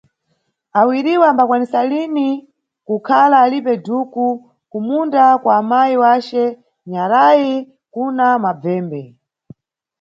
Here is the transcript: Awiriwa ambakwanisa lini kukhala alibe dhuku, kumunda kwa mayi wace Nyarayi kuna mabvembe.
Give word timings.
Awiriwa 0.79 1.25
ambakwanisa 1.31 1.81
lini 1.89 2.29
kukhala 2.87 3.35
alibe 3.45 3.73
dhuku, 3.85 4.27
kumunda 4.69 5.23
kwa 5.43 5.57
mayi 5.69 5.95
wace 6.03 6.43
Nyarayi 6.91 7.55
kuna 7.93 8.25
mabvembe. 8.43 9.01